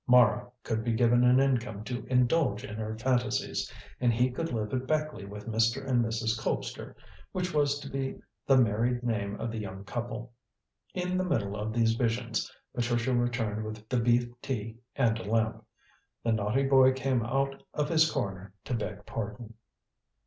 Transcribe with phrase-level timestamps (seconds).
[0.07, 4.73] Mara could be given an income to indulge in her fantasies, and he could live
[4.73, 5.87] at Beckleigh with Mr.
[5.87, 6.39] and Mrs.
[6.41, 6.95] Colpster,
[7.33, 8.17] which was to be
[8.47, 10.33] the married name of the young couple.
[10.95, 15.63] In the middle of these visions, Patricia returned with the beef tea and a lamp.
[16.23, 19.53] The naughty boy came out of his corner to beg pardon.